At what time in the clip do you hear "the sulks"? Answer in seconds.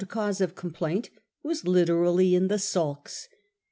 2.47-3.29